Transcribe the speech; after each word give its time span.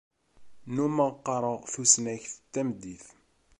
Nnummeɣ 0.67 1.09
qqareɣ 1.15 1.59
tusnakt 1.71 2.31
tameddit. 2.53 3.05